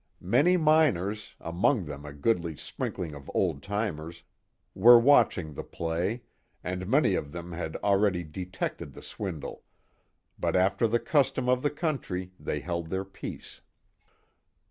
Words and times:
Many 0.23 0.57
miners, 0.57 1.35
among 1.39 1.85
them 1.85 2.07
a 2.07 2.11
goodly 2.11 2.55
sprinkling 2.55 3.13
of 3.13 3.29
old 3.35 3.61
timers, 3.61 4.23
were 4.73 4.97
watching 4.97 5.53
the 5.53 5.63
play, 5.63 6.23
and 6.63 6.87
many 6.87 7.13
of 7.13 7.31
them 7.31 7.51
had 7.51 7.75
already 7.83 8.23
detected 8.23 8.93
the 8.93 9.03
swindle, 9.03 9.61
but 10.39 10.55
after 10.55 10.87
the 10.87 10.97
custom 10.99 11.47
of 11.47 11.61
the 11.61 11.69
country 11.69 12.31
they 12.39 12.61
held 12.61 12.89
their 12.89 13.05
peace. 13.05 13.61